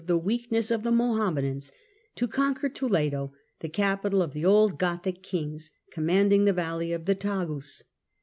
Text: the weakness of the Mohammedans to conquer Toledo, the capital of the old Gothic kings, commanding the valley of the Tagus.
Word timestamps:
the 0.07 0.17
weakness 0.17 0.71
of 0.71 0.81
the 0.81 0.91
Mohammedans 0.91 1.71
to 2.15 2.27
conquer 2.27 2.69
Toledo, 2.69 3.33
the 3.59 3.69
capital 3.69 4.23
of 4.23 4.33
the 4.33 4.43
old 4.43 4.79
Gothic 4.79 5.21
kings, 5.21 5.71
commanding 5.91 6.45
the 6.45 6.53
valley 6.53 6.91
of 6.91 7.05
the 7.05 7.13
Tagus. 7.13 7.83